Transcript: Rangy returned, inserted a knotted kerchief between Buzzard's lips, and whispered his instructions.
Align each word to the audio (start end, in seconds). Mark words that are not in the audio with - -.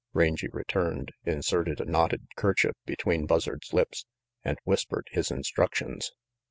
Rangy 0.13 0.47
returned, 0.51 1.11
inserted 1.25 1.79
a 1.79 1.85
knotted 1.85 2.23
kerchief 2.35 2.73
between 2.87 3.27
Buzzard's 3.27 3.71
lips, 3.71 4.07
and 4.43 4.57
whispered 4.65 5.05
his 5.11 5.29
instructions. 5.29 6.11